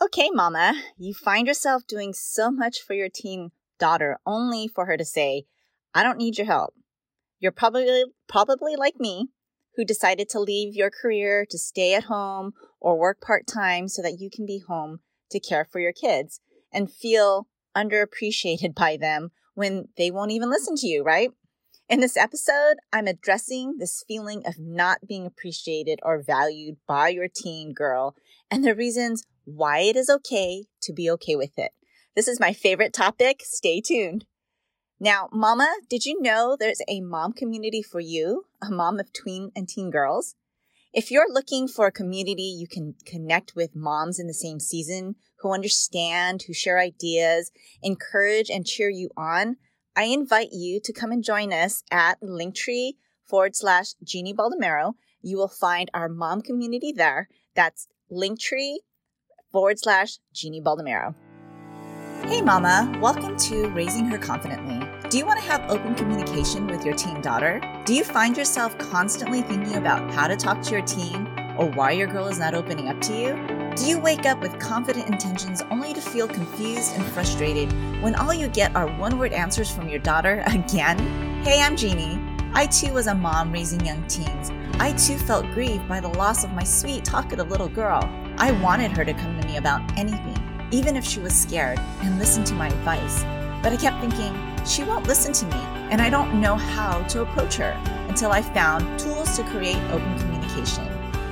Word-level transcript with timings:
Okay, 0.00 0.30
mama, 0.32 0.80
you 0.96 1.12
find 1.12 1.48
yourself 1.48 1.84
doing 1.84 2.12
so 2.12 2.52
much 2.52 2.80
for 2.80 2.94
your 2.94 3.08
teen 3.08 3.50
daughter 3.80 4.20
only 4.24 4.68
for 4.68 4.86
her 4.86 4.96
to 4.96 5.04
say, 5.04 5.46
I 5.92 6.04
don't 6.04 6.18
need 6.18 6.38
your 6.38 6.46
help. 6.46 6.74
You're 7.40 7.50
probably 7.50 8.04
probably 8.28 8.76
like 8.76 9.00
me, 9.00 9.30
who 9.74 9.84
decided 9.84 10.28
to 10.28 10.40
leave 10.40 10.76
your 10.76 10.90
career 10.90 11.44
to 11.50 11.58
stay 11.58 11.94
at 11.94 12.04
home 12.04 12.52
or 12.80 12.96
work 12.96 13.20
part-time 13.20 13.88
so 13.88 14.00
that 14.02 14.20
you 14.20 14.30
can 14.30 14.46
be 14.46 14.60
home 14.60 15.00
to 15.32 15.40
care 15.40 15.64
for 15.64 15.80
your 15.80 15.92
kids 15.92 16.40
and 16.72 16.92
feel 16.92 17.48
underappreciated 17.76 18.76
by 18.76 18.96
them 18.96 19.32
when 19.54 19.88
they 19.96 20.12
won't 20.12 20.30
even 20.30 20.48
listen 20.48 20.76
to 20.76 20.86
you, 20.86 21.02
right? 21.02 21.30
In 21.88 22.00
this 22.00 22.16
episode, 22.16 22.76
I'm 22.92 23.08
addressing 23.08 23.78
this 23.78 24.04
feeling 24.06 24.42
of 24.46 24.58
not 24.58 25.08
being 25.08 25.26
appreciated 25.26 25.98
or 26.02 26.22
valued 26.22 26.76
by 26.86 27.08
your 27.08 27.28
teen 27.28 27.72
girl 27.72 28.14
and 28.50 28.64
the 28.64 28.74
reasons 28.74 29.24
why 29.48 29.80
it 29.80 29.96
is 29.96 30.10
okay 30.10 30.64
to 30.82 30.92
be 30.92 31.10
okay 31.10 31.36
with 31.36 31.58
it. 31.58 31.72
This 32.14 32.28
is 32.28 32.40
my 32.40 32.52
favorite 32.52 32.92
topic. 32.92 33.40
Stay 33.44 33.80
tuned. 33.80 34.24
Now, 35.00 35.28
mama, 35.32 35.72
did 35.88 36.04
you 36.04 36.20
know 36.20 36.56
there's 36.58 36.82
a 36.88 37.00
mom 37.00 37.32
community 37.32 37.82
for 37.82 38.00
you, 38.00 38.46
a 38.60 38.70
mom 38.70 38.98
of 38.98 39.12
tween 39.12 39.50
and 39.54 39.68
teen 39.68 39.90
girls? 39.90 40.34
If 40.92 41.10
you're 41.10 41.32
looking 41.32 41.68
for 41.68 41.86
a 41.86 41.92
community 41.92 42.42
you 42.42 42.66
can 42.66 42.94
connect 43.06 43.54
with 43.54 43.76
moms 43.76 44.18
in 44.18 44.26
the 44.26 44.34
same 44.34 44.58
season 44.58 45.14
who 45.40 45.52
understand, 45.52 46.42
who 46.46 46.52
share 46.52 46.78
ideas, 46.78 47.52
encourage 47.82 48.50
and 48.50 48.66
cheer 48.66 48.90
you 48.90 49.10
on, 49.16 49.56
I 49.94 50.04
invite 50.04 50.48
you 50.52 50.80
to 50.82 50.92
come 50.92 51.12
and 51.12 51.22
join 51.22 51.52
us 51.52 51.82
at 51.90 52.20
Linktree 52.20 52.94
forward 53.24 53.54
slash 53.54 53.94
Jeannie 54.02 54.34
Baldomero. 54.34 54.94
You 55.22 55.36
will 55.36 55.48
find 55.48 55.90
our 55.94 56.08
mom 56.08 56.42
community 56.42 56.92
there. 56.92 57.28
That's 57.54 57.86
Linktree 58.10 58.78
forward 59.50 59.78
slash 59.78 60.18
Jeannie 60.32 60.60
Baldomero. 60.60 61.14
Hey, 62.24 62.42
Mama, 62.42 62.92
welcome 63.00 63.36
to 63.38 63.68
Raising 63.70 64.04
Her 64.04 64.18
Confidently. 64.18 64.86
Do 65.08 65.16
you 65.16 65.24
want 65.24 65.40
to 65.40 65.46
have 65.46 65.70
open 65.70 65.94
communication 65.94 66.66
with 66.66 66.84
your 66.84 66.94
teen 66.94 67.22
daughter? 67.22 67.60
Do 67.86 67.94
you 67.94 68.04
find 68.04 68.36
yourself 68.36 68.76
constantly 68.76 69.40
thinking 69.40 69.76
about 69.76 70.10
how 70.12 70.26
to 70.26 70.36
talk 70.36 70.60
to 70.62 70.72
your 70.72 70.84
teen 70.84 71.26
or 71.56 71.70
why 71.70 71.92
your 71.92 72.06
girl 72.06 72.28
is 72.28 72.38
not 72.38 72.54
opening 72.54 72.88
up 72.88 73.00
to 73.02 73.14
you? 73.14 73.74
Do 73.76 73.86
you 73.86 73.98
wake 73.98 74.26
up 74.26 74.40
with 74.40 74.58
confident 74.58 75.06
intentions 75.08 75.62
only 75.70 75.94
to 75.94 76.00
feel 76.00 76.28
confused 76.28 76.94
and 76.96 77.04
frustrated 77.06 77.72
when 78.02 78.14
all 78.16 78.34
you 78.34 78.48
get 78.48 78.74
are 78.76 78.88
one 78.98 79.18
word 79.18 79.32
answers 79.32 79.70
from 79.70 79.88
your 79.88 80.00
daughter 80.00 80.42
again? 80.48 80.98
Hey, 81.42 81.62
I'm 81.62 81.76
Jeannie. 81.76 82.20
I 82.52 82.66
too 82.66 82.92
was 82.92 83.06
a 83.06 83.14
mom 83.14 83.52
raising 83.52 83.84
young 83.86 84.06
teens. 84.08 84.50
I 84.80 84.92
too 84.92 85.16
felt 85.16 85.46
grieved 85.52 85.88
by 85.88 86.00
the 86.00 86.08
loss 86.08 86.44
of 86.44 86.52
my 86.52 86.64
sweet, 86.64 87.04
talkative 87.04 87.48
little 87.48 87.68
girl. 87.68 88.02
I 88.38 88.52
wanted 88.62 88.92
her 88.92 89.04
to 89.04 89.12
come 89.12 89.40
to 89.40 89.46
me 89.46 89.56
about 89.56 89.82
anything 89.98 90.38
even 90.70 90.96
if 90.96 91.04
she 91.04 91.20
was 91.20 91.34
scared, 91.34 91.78
and 92.02 92.18
listen 92.18 92.44
to 92.44 92.54
my 92.54 92.68
advice. 92.68 93.22
But 93.62 93.72
I 93.72 93.76
kept 93.76 94.00
thinking, 94.00 94.34
she 94.66 94.84
won't 94.84 95.06
listen 95.06 95.32
to 95.32 95.46
me, 95.46 95.60
and 95.90 96.00
I 96.00 96.10
don't 96.10 96.40
know 96.40 96.56
how 96.56 97.02
to 97.04 97.22
approach 97.22 97.56
her 97.56 97.72
until 98.08 98.32
I 98.32 98.42
found 98.42 98.98
tools 98.98 99.36
to 99.36 99.44
create 99.44 99.78
open 99.90 100.18
communication. 100.18 100.86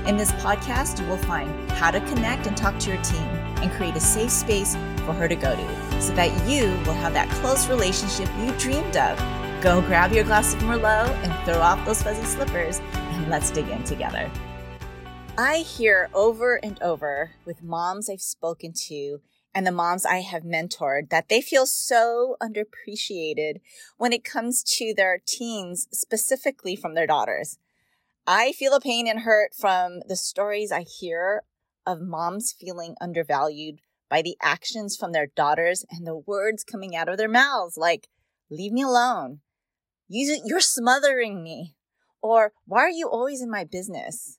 In 0.06 0.16
this 0.16 0.32
podcast, 0.32 1.00
you 1.00 1.06
will 1.06 1.16
find 1.18 1.70
how 1.72 1.90
to 1.90 2.00
connect 2.00 2.46
and 2.46 2.56
talk 2.56 2.78
to 2.78 2.90
your 2.90 3.02
team 3.02 3.26
and 3.60 3.70
create 3.72 3.96
a 3.96 4.00
safe 4.00 4.30
space 4.30 4.74
for 5.04 5.12
her 5.12 5.28
to 5.28 5.36
go 5.36 5.54
to 5.54 6.00
so 6.00 6.14
that 6.14 6.30
you 6.48 6.64
will 6.86 6.94
have 6.94 7.12
that 7.12 7.28
close 7.40 7.68
relationship 7.68 8.28
you 8.38 8.52
dreamed 8.52 8.96
of. 8.96 9.18
Go 9.62 9.80
grab 9.82 10.12
your 10.12 10.24
glass 10.24 10.54
of 10.54 10.60
Merlot 10.60 11.10
and 11.24 11.44
throw 11.44 11.60
off 11.60 11.84
those 11.84 12.02
fuzzy 12.02 12.24
slippers, 12.24 12.80
and 12.92 13.28
let's 13.28 13.50
dig 13.50 13.68
in 13.68 13.82
together. 13.84 14.30
I 15.38 15.58
hear 15.58 16.08
over 16.14 16.56
and 16.56 16.82
over 16.82 17.32
with 17.44 17.62
moms 17.62 18.08
I've 18.08 18.22
spoken 18.22 18.72
to 18.86 19.20
and 19.54 19.66
the 19.66 19.72
moms 19.72 20.06
I 20.06 20.20
have 20.20 20.44
mentored 20.44 21.10
that 21.10 21.28
they 21.28 21.42
feel 21.42 21.66
so 21.66 22.36
underappreciated 22.42 23.60
when 23.98 24.14
it 24.14 24.24
comes 24.24 24.62
to 24.78 24.94
their 24.94 25.20
teens, 25.26 25.88
specifically 25.92 26.74
from 26.74 26.94
their 26.94 27.06
daughters. 27.06 27.58
I 28.26 28.52
feel 28.52 28.72
the 28.72 28.80
pain 28.80 29.06
and 29.06 29.20
hurt 29.20 29.54
from 29.54 30.00
the 30.08 30.16
stories 30.16 30.72
I 30.72 30.80
hear 30.80 31.42
of 31.86 32.00
moms 32.00 32.52
feeling 32.58 32.94
undervalued 32.98 33.80
by 34.08 34.22
the 34.22 34.38
actions 34.40 34.96
from 34.96 35.12
their 35.12 35.26
daughters 35.26 35.84
and 35.90 36.06
the 36.06 36.16
words 36.16 36.64
coming 36.64 36.96
out 36.96 37.10
of 37.10 37.18
their 37.18 37.28
mouths 37.28 37.76
like, 37.76 38.08
leave 38.50 38.72
me 38.72 38.82
alone. 38.82 39.40
You're 40.08 40.60
smothering 40.60 41.42
me. 41.42 41.74
Or 42.22 42.54
why 42.64 42.80
are 42.80 42.90
you 42.90 43.06
always 43.06 43.42
in 43.42 43.50
my 43.50 43.64
business? 43.64 44.38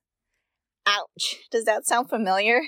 Ouch. 0.88 1.42
Does 1.52 1.66
that 1.66 1.86
sound 1.86 2.10
familiar? 2.10 2.62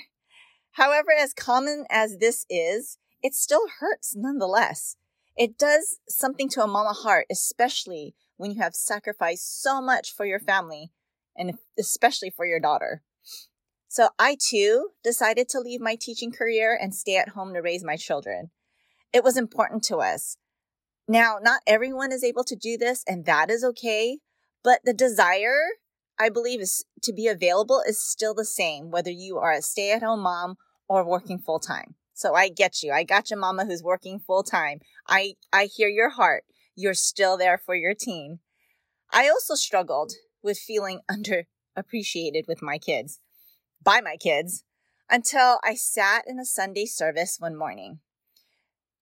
However, 0.72 1.08
as 1.18 1.32
common 1.32 1.86
as 1.90 2.18
this 2.18 2.44
is, 2.50 2.98
it 3.22 3.34
still 3.34 3.66
hurts 3.80 4.14
nonetheless. 4.14 4.96
It 5.36 5.56
does 5.56 5.98
something 6.06 6.48
to 6.50 6.62
a 6.62 6.66
mama 6.66 6.92
heart, 6.92 7.26
especially 7.30 8.14
when 8.36 8.50
you 8.50 8.60
have 8.60 8.74
sacrificed 8.74 9.62
so 9.62 9.80
much 9.80 10.14
for 10.14 10.26
your 10.26 10.38
family 10.38 10.90
and 11.34 11.54
especially 11.78 12.30
for 12.30 12.44
your 12.44 12.60
daughter. 12.60 13.02
So 13.88 14.10
I 14.18 14.36
too 14.38 14.90
decided 15.02 15.48
to 15.48 15.60
leave 15.60 15.80
my 15.80 15.96
teaching 15.98 16.30
career 16.30 16.78
and 16.80 16.94
stay 16.94 17.16
at 17.16 17.30
home 17.30 17.54
to 17.54 17.60
raise 17.60 17.82
my 17.82 17.96
children. 17.96 18.50
It 19.12 19.24
was 19.24 19.36
important 19.36 19.82
to 19.84 19.96
us. 19.96 20.36
Now, 21.08 21.38
not 21.42 21.62
everyone 21.66 22.12
is 22.12 22.22
able 22.22 22.44
to 22.44 22.54
do 22.54 22.76
this, 22.78 23.02
and 23.08 23.24
that 23.24 23.50
is 23.50 23.64
okay, 23.64 24.18
but 24.62 24.80
the 24.84 24.92
desire 24.92 25.58
I 26.20 26.28
believe 26.28 26.60
is 26.60 26.84
to 27.02 27.14
be 27.14 27.28
available 27.28 27.82
is 27.88 27.98
still 27.98 28.34
the 28.34 28.44
same, 28.44 28.90
whether 28.90 29.10
you 29.10 29.38
are 29.38 29.52
a 29.52 29.62
stay 29.62 29.90
at 29.90 30.02
home 30.02 30.20
mom 30.20 30.56
or 30.86 31.02
working 31.02 31.38
full 31.38 31.60
time. 31.60 31.94
So 32.12 32.34
I 32.34 32.50
get 32.50 32.82
you. 32.82 32.92
I 32.92 33.04
got 33.04 33.30
your 33.30 33.38
mama 33.38 33.64
who's 33.64 33.82
working 33.82 34.20
full 34.20 34.42
time. 34.42 34.80
I, 35.08 35.36
I 35.50 35.64
hear 35.64 35.88
your 35.88 36.10
heart. 36.10 36.44
You're 36.76 36.92
still 36.92 37.38
there 37.38 37.56
for 37.56 37.74
your 37.74 37.94
teen. 37.94 38.40
I 39.10 39.30
also 39.30 39.54
struggled 39.54 40.12
with 40.42 40.58
feeling 40.58 41.00
underappreciated 41.10 42.46
with 42.46 42.60
my 42.60 42.76
kids, 42.76 43.18
by 43.82 44.02
my 44.02 44.18
kids, 44.18 44.62
until 45.08 45.58
I 45.64 45.74
sat 45.74 46.24
in 46.26 46.38
a 46.38 46.44
Sunday 46.44 46.84
service 46.84 47.36
one 47.38 47.56
morning. 47.56 48.00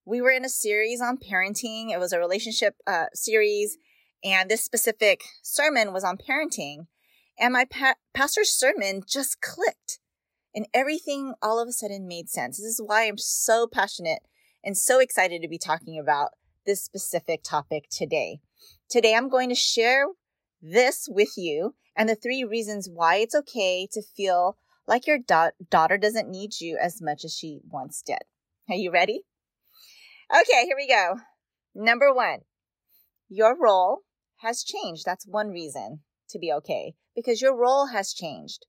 We 0.05 0.21
were 0.21 0.31
in 0.31 0.45
a 0.45 0.49
series 0.49 1.01
on 1.01 1.17
parenting. 1.17 1.91
It 1.91 1.99
was 1.99 2.13
a 2.13 2.19
relationship 2.19 2.75
uh, 2.87 3.07
series, 3.13 3.77
and 4.23 4.49
this 4.49 4.63
specific 4.63 5.23
sermon 5.43 5.91
was 5.91 6.05
on 6.05 6.17
parenting. 6.17 6.87
And 7.39 7.53
my 7.53 7.65
pa- 7.65 7.95
pastor's 8.13 8.49
sermon 8.49 9.01
just 9.07 9.39
clicked 9.39 9.99
and 10.53 10.67
everything 10.73 11.33
all 11.41 11.59
of 11.61 11.69
a 11.69 11.71
sudden 11.71 12.07
made 12.07 12.29
sense. 12.29 12.57
This 12.57 12.65
is 12.65 12.81
why 12.83 13.07
I'm 13.07 13.17
so 13.17 13.65
passionate 13.65 14.23
and 14.63 14.77
so 14.77 14.99
excited 14.99 15.41
to 15.41 15.47
be 15.47 15.57
talking 15.57 15.97
about 15.97 16.31
this 16.65 16.83
specific 16.83 17.41
topic 17.43 17.85
today. 17.89 18.41
Today, 18.89 19.15
I'm 19.15 19.29
going 19.29 19.47
to 19.49 19.55
share 19.55 20.07
this 20.61 21.07
with 21.09 21.37
you 21.37 21.75
and 21.95 22.09
the 22.09 22.15
three 22.15 22.43
reasons 22.43 22.89
why 22.91 23.15
it's 23.17 23.35
okay 23.35 23.87
to 23.93 24.01
feel 24.01 24.57
like 24.85 25.07
your 25.07 25.17
da- 25.17 25.51
daughter 25.69 25.97
doesn't 25.97 26.29
need 26.29 26.59
you 26.59 26.77
as 26.77 27.01
much 27.01 27.23
as 27.23 27.33
she 27.33 27.61
once 27.69 28.01
did. 28.05 28.19
Are 28.69 28.75
you 28.75 28.91
ready? 28.91 29.21
Okay, 30.29 30.65
here 30.65 30.75
we 30.75 30.87
go. 30.87 31.15
Number 31.73 32.13
one, 32.13 32.39
your 33.29 33.55
role 33.57 33.99
has 34.41 34.63
changed. 34.63 35.05
That's 35.05 35.25
one 35.25 35.49
reason 35.49 36.01
to 36.29 36.39
be 36.39 36.51
okay 36.53 36.95
because 37.15 37.41
your 37.41 37.55
role 37.55 37.87
has 37.87 38.13
changed. 38.13 38.65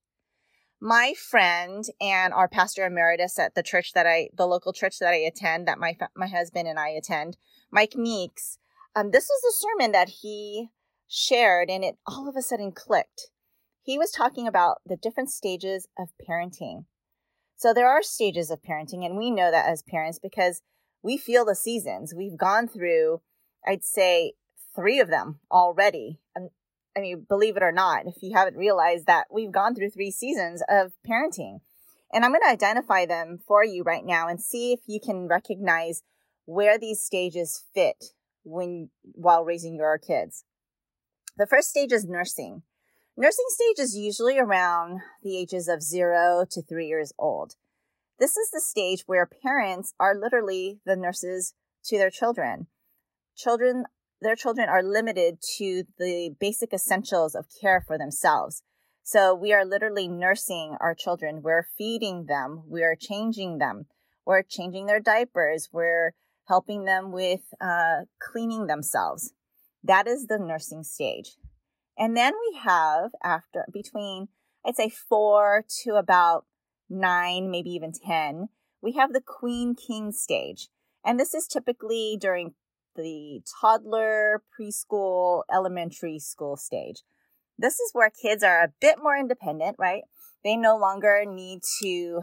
My 0.80 1.14
friend 1.14 1.84
and 2.00 2.32
our 2.32 2.48
pastor 2.48 2.86
emeritus 2.86 3.38
at 3.38 3.54
the 3.54 3.62
church 3.62 3.92
that 3.92 4.06
I, 4.06 4.30
the 4.34 4.46
local 4.46 4.72
church 4.72 4.98
that 4.98 5.12
I 5.12 5.16
attend, 5.16 5.68
that 5.68 5.78
my 5.78 5.96
my 6.16 6.26
husband 6.26 6.66
and 6.66 6.78
I 6.78 6.88
attend, 6.90 7.36
Mike 7.70 7.94
Meeks. 7.96 8.58
Um, 8.96 9.10
this 9.10 9.28
was 9.28 9.54
a 9.54 9.60
sermon 9.60 9.92
that 9.92 10.08
he 10.22 10.70
shared, 11.06 11.70
and 11.70 11.84
it 11.84 11.96
all 12.06 12.28
of 12.28 12.36
a 12.36 12.42
sudden 12.42 12.72
clicked. 12.72 13.30
He 13.82 13.98
was 13.98 14.10
talking 14.10 14.46
about 14.46 14.78
the 14.86 14.96
different 14.96 15.30
stages 15.30 15.86
of 15.98 16.08
parenting. 16.26 16.86
So 17.56 17.74
there 17.74 17.88
are 17.88 18.02
stages 18.02 18.50
of 18.50 18.62
parenting, 18.62 19.04
and 19.04 19.18
we 19.18 19.30
know 19.30 19.50
that 19.50 19.68
as 19.68 19.82
parents 19.82 20.18
because 20.18 20.62
we 21.02 21.16
feel 21.16 21.44
the 21.44 21.54
seasons. 21.54 22.14
We've 22.16 22.36
gone 22.36 22.68
through, 22.68 23.20
I'd 23.66 23.84
say, 23.84 24.34
three 24.74 25.00
of 25.00 25.08
them 25.08 25.40
already. 25.50 26.20
And 26.34 26.50
I 26.96 27.00
mean, 27.00 27.26
believe 27.28 27.56
it 27.56 27.62
or 27.62 27.72
not, 27.72 28.06
if 28.06 28.22
you 28.22 28.34
haven't 28.34 28.56
realized 28.56 29.06
that 29.06 29.26
we've 29.30 29.52
gone 29.52 29.74
through 29.74 29.90
three 29.90 30.10
seasons 30.10 30.62
of 30.68 30.92
parenting. 31.08 31.60
And 32.12 32.24
I'm 32.24 32.32
going 32.32 32.42
to 32.42 32.48
identify 32.48 33.06
them 33.06 33.38
for 33.46 33.64
you 33.64 33.84
right 33.84 34.04
now 34.04 34.26
and 34.26 34.40
see 34.40 34.72
if 34.72 34.80
you 34.86 34.98
can 35.00 35.28
recognize 35.28 36.02
where 36.46 36.78
these 36.78 37.02
stages 37.02 37.64
fit 37.72 38.06
when 38.42 38.90
while 39.02 39.44
raising 39.44 39.76
your 39.76 39.98
kids. 39.98 40.44
The 41.36 41.46
first 41.46 41.70
stage 41.70 41.92
is 41.92 42.04
nursing. 42.04 42.62
Nursing 43.16 43.46
stage 43.48 43.78
is 43.78 43.96
usually 43.96 44.38
around 44.38 45.00
the 45.22 45.36
ages 45.36 45.68
of 45.68 45.82
0 45.82 46.46
to 46.50 46.62
3 46.62 46.86
years 46.86 47.12
old. 47.18 47.54
This 48.18 48.36
is 48.36 48.50
the 48.50 48.60
stage 48.60 49.04
where 49.06 49.26
parents 49.26 49.94
are 50.00 50.14
literally 50.14 50.80
the 50.84 50.96
nurses 50.96 51.54
to 51.84 51.98
their 51.98 52.10
children. 52.10 52.66
Children 53.36 53.84
their 54.20 54.36
children 54.36 54.68
are 54.68 54.82
limited 54.82 55.38
to 55.58 55.84
the 55.98 56.34
basic 56.38 56.72
essentials 56.72 57.34
of 57.34 57.46
care 57.60 57.82
for 57.86 57.96
themselves. 57.96 58.62
So 59.02 59.34
we 59.34 59.52
are 59.52 59.64
literally 59.64 60.08
nursing 60.08 60.76
our 60.80 60.94
children. 60.94 61.42
We're 61.42 61.66
feeding 61.76 62.26
them. 62.26 62.62
We're 62.66 62.96
changing 62.96 63.58
them. 63.58 63.86
We're 64.26 64.42
changing 64.42 64.86
their 64.86 65.00
diapers. 65.00 65.70
We're 65.72 66.14
helping 66.46 66.84
them 66.84 67.12
with 67.12 67.40
uh, 67.60 68.02
cleaning 68.20 68.66
themselves. 68.66 69.32
That 69.82 70.06
is 70.06 70.26
the 70.26 70.38
nursing 70.38 70.82
stage. 70.82 71.36
And 71.96 72.16
then 72.16 72.34
we 72.34 72.58
have 72.58 73.10
after 73.22 73.64
between, 73.72 74.28
I'd 74.64 74.76
say 74.76 74.90
four 74.90 75.64
to 75.84 75.94
about 75.94 76.44
nine, 76.88 77.50
maybe 77.50 77.70
even 77.70 77.92
10, 77.92 78.48
we 78.82 78.92
have 78.92 79.12
the 79.12 79.20
queen 79.20 79.74
king 79.74 80.12
stage. 80.12 80.68
And 81.04 81.18
this 81.18 81.34
is 81.34 81.46
typically 81.46 82.18
during 82.20 82.54
the 82.96 83.42
toddler, 83.60 84.42
preschool, 84.58 85.42
elementary 85.52 86.18
school 86.18 86.56
stage. 86.56 87.02
This 87.58 87.74
is 87.74 87.90
where 87.92 88.10
kids 88.10 88.42
are 88.42 88.62
a 88.62 88.72
bit 88.80 88.96
more 89.02 89.16
independent, 89.16 89.76
right? 89.78 90.02
They 90.42 90.56
no 90.56 90.76
longer 90.76 91.24
need 91.26 91.60
to 91.82 92.22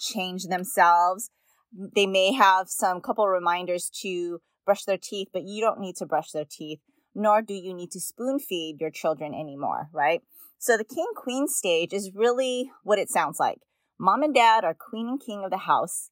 change 0.00 0.44
themselves. 0.44 1.30
They 1.72 2.06
may 2.06 2.32
have 2.32 2.68
some 2.68 3.00
couple 3.00 3.28
reminders 3.28 3.90
to 4.02 4.40
brush 4.64 4.84
their 4.84 4.98
teeth, 4.98 5.28
but 5.32 5.44
you 5.44 5.60
don't 5.60 5.80
need 5.80 5.96
to 5.96 6.06
brush 6.06 6.30
their 6.30 6.44
teeth, 6.48 6.80
nor 7.14 7.42
do 7.42 7.54
you 7.54 7.74
need 7.74 7.90
to 7.92 8.00
spoon 8.00 8.38
feed 8.38 8.80
your 8.80 8.90
children 8.90 9.34
anymore, 9.34 9.88
right? 9.92 10.22
So 10.58 10.76
the 10.76 10.84
king 10.84 11.08
queen 11.16 11.48
stage 11.48 11.92
is 11.92 12.12
really 12.14 12.70
what 12.84 12.98
it 12.98 13.08
sounds 13.08 13.40
like. 13.40 13.58
Mom 13.98 14.22
and 14.22 14.34
dad 14.34 14.64
are 14.64 14.74
queen 14.74 15.08
and 15.08 15.20
king 15.20 15.42
of 15.44 15.50
the 15.50 15.58
house. 15.58 16.10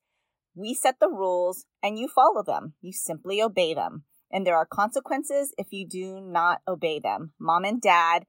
We 0.58 0.74
set 0.74 0.96
the 0.98 1.08
rules 1.08 1.66
and 1.84 1.96
you 2.00 2.08
follow 2.08 2.42
them. 2.42 2.74
You 2.80 2.92
simply 2.92 3.40
obey 3.40 3.74
them. 3.74 4.02
And 4.32 4.44
there 4.44 4.56
are 4.56 4.66
consequences 4.66 5.54
if 5.56 5.68
you 5.70 5.86
do 5.86 6.20
not 6.20 6.62
obey 6.66 6.98
them. 6.98 7.32
Mom 7.38 7.64
and 7.64 7.80
dad 7.80 8.24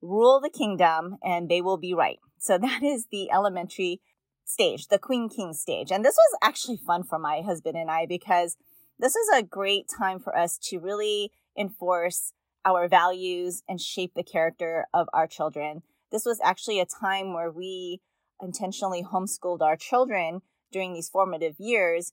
rule 0.00 0.40
the 0.40 0.48
kingdom 0.48 1.18
and 1.22 1.50
they 1.50 1.60
will 1.60 1.76
be 1.76 1.92
right. 1.92 2.20
So 2.38 2.56
that 2.62 2.82
is 2.82 3.08
the 3.12 3.30
elementary 3.30 4.00
stage, 4.46 4.86
the 4.86 4.98
queen 4.98 5.28
king 5.28 5.52
stage. 5.52 5.90
And 5.90 6.02
this 6.02 6.16
was 6.16 6.38
actually 6.42 6.78
fun 6.78 7.02
for 7.02 7.18
my 7.18 7.42
husband 7.44 7.76
and 7.76 7.90
I 7.90 8.06
because 8.06 8.56
this 8.98 9.14
is 9.14 9.28
a 9.34 9.42
great 9.42 9.90
time 9.94 10.20
for 10.20 10.34
us 10.34 10.58
to 10.70 10.78
really 10.78 11.32
enforce 11.56 12.32
our 12.64 12.88
values 12.88 13.62
and 13.68 13.78
shape 13.78 14.12
the 14.16 14.22
character 14.22 14.86
of 14.94 15.06
our 15.12 15.26
children. 15.26 15.82
This 16.10 16.24
was 16.24 16.40
actually 16.42 16.80
a 16.80 16.86
time 16.86 17.34
where 17.34 17.50
we 17.50 18.00
intentionally 18.40 19.04
homeschooled 19.04 19.60
our 19.60 19.76
children 19.76 20.40
during 20.72 20.92
these 20.92 21.08
formative 21.08 21.56
years 21.58 22.12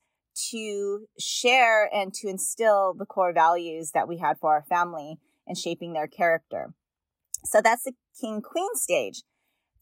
to 0.52 1.07
share 1.19 1.90
and 1.94 2.13
to 2.13 2.28
instill 2.28 2.94
the 2.94 3.06
core 3.06 3.34
values 3.34 3.92
that 3.94 4.07
we 4.07 4.18
had 4.18 4.38
for 4.40 4.54
our 4.54 4.63
family 4.63 5.18
and 5.48 5.57
shaping 5.57 5.94
their 5.94 6.07
character. 6.07 6.74
So 7.44 7.62
that's 7.62 7.84
the 7.84 7.94
king 8.19 8.42
queen 8.42 8.75
stage. 8.75 9.24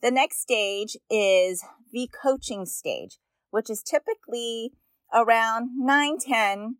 The 0.01 0.11
next 0.11 0.41
stage 0.41 0.97
is 1.09 1.63
the 1.91 2.09
coaching 2.21 2.65
stage, 2.65 3.17
which 3.51 3.69
is 3.69 3.81
typically 3.81 4.71
around 5.13 5.69
9, 5.77 6.17
10 6.19 6.75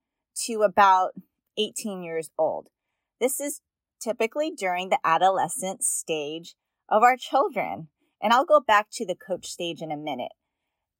to 0.46 0.62
about 0.64 1.12
18 1.58 2.04
years 2.04 2.30
old. 2.38 2.68
This 3.22 3.40
is 3.40 3.62
typically 4.02 4.52
during 4.52 4.90
the 4.90 5.00
adolescent 5.04 5.84
stage 5.84 6.56
of 6.90 7.04
our 7.04 7.16
children. 7.16 7.88
And 8.22 8.34
I'll 8.34 8.46
go 8.46 8.60
back 8.60 8.88
to 8.94 9.06
the 9.06 9.16
coach 9.16 9.48
stage 9.48 9.82
in 9.82 9.92
a 9.92 9.98
minute. 9.98 10.32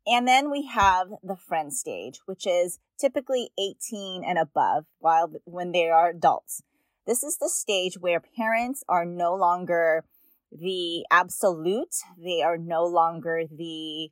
And 0.06 0.28
then 0.28 0.52
we 0.52 0.68
have 0.68 1.08
the 1.24 1.38
friend 1.38 1.74
stage, 1.74 2.20
which 2.26 2.46
is 2.46 2.80
typically 3.00 3.52
18 3.58 4.24
and 4.24 4.38
above 4.38 4.86
while 5.00 5.32
when 5.46 5.72
they 5.72 5.90
are 5.90 6.10
adults. 6.10 6.62
This 7.06 7.24
is 7.24 7.38
the 7.38 7.50
stage 7.50 7.98
where 8.00 8.20
parents 8.20 8.84
are 8.88 9.06
no 9.06 9.34
longer 9.34 10.04
the 10.52 11.06
absolute. 11.10 11.96
They 12.18 12.42
are 12.42 12.58
no 12.58 12.86
longer 12.86 13.44
the, 13.50 14.10